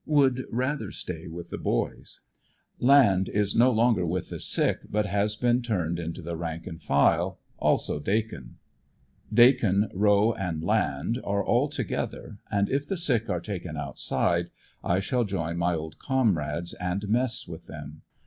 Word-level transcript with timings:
Would 0.07 0.45
rather 0.49 0.89
stay 0.91 1.27
with 1.27 1.51
the 1.51 1.59
"boys." 1.59 2.21
Land 2.79 3.29
is 3.29 3.53
n» 3.55 3.61
longer 3.75 4.03
with 4.03 4.29
the 4.31 4.39
sick 4.39 4.79
but 4.89 5.05
has 5.05 5.35
been 5.35 5.61
turned 5.61 5.99
into 5.99 6.23
the 6.23 6.35
rank 6.35 6.65
and 6.65 6.81
file, 6.81 7.37
also 7.59 7.99
Dakin. 7.99 8.55
Dakin, 9.31 9.91
Rowe 9.93 10.33
and 10.33 10.63
Land 10.63 11.21
are 11.23 11.45
all 11.45 11.67
together, 11.67 12.39
and 12.49 12.67
if 12.67 12.87
the 12.87 12.97
sick 12.97 13.29
are 13.29 13.39
taken 13.39 13.77
outside 13.77 14.49
I 14.83 15.01
shall 15.01 15.23
join 15.23 15.57
my 15.57 15.75
old 15.75 15.99
comrades 15.99 16.73
and 16.73 17.07
mess 17.07 17.47
with 17.47 17.67
them. 17.67 18.01